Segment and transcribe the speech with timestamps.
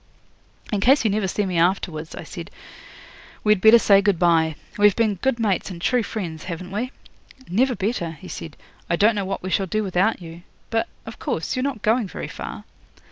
[0.73, 2.49] '"In case you never see me afterwards," I said,
[3.43, 4.55] "we'd better say good bye.
[4.79, 6.91] We've been good mates and true friends, haven't we?"
[7.47, 8.57] '"Never better," he said.
[8.89, 10.41] "I don't know what we shall do without you.
[10.71, 12.63] But, of course, you're not going very far?"